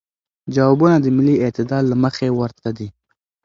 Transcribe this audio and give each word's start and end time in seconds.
جوابونه 0.55 0.95
د 0.99 1.05
ملی 1.17 1.35
اعتدال 1.45 1.83
له 1.91 1.95
مخې 2.03 2.27
ورته 2.39 2.69
دی. 2.77 2.87